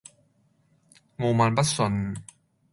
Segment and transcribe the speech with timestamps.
[1.19, 2.15] 傲慢不遜